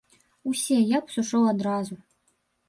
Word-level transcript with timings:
Усе, 0.51 0.77
я 0.97 1.01
б 1.03 1.13
сышоў 1.17 1.45
адразу. 1.53 1.99